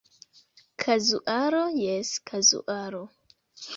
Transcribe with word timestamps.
Kazuaro, 0.81 1.63
Jes 1.81 2.09
kazuaro. 2.27 3.03